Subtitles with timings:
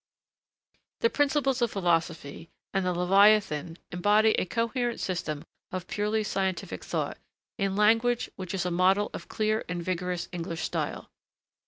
[1.01, 7.19] The 'Principles of Philosophy' and the 'Leviathan' embody a coherent system of purely scientific thought
[7.59, 11.11] in language which is a model of clear and vigorous English style.